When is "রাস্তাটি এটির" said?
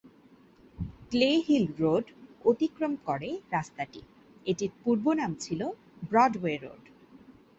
3.51-4.71